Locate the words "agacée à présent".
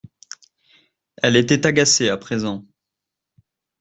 1.67-2.65